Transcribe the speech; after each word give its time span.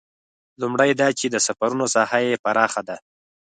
لومړی 0.61 0.91
دا 1.01 1.09
چې 1.19 1.25
د 1.29 1.35
سفرونو 1.45 1.85
ساحه 1.95 2.19
یې 2.27 2.41
پراخه 2.43 2.81
ده. 2.89 2.97